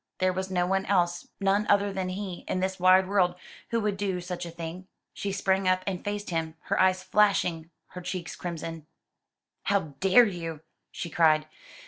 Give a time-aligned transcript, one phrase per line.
[0.17, 3.35] There was no one else none other than he in this wide world
[3.69, 4.87] who would do such a thing!
[5.13, 8.87] She sprang up, and faced him, her eyes flashing, her cheeks crimson.
[9.65, 11.45] "How dare you?" she cried.